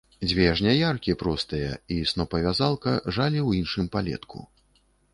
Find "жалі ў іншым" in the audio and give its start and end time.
3.15-3.85